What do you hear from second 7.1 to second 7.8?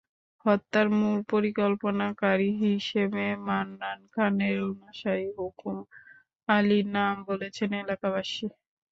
বলছেন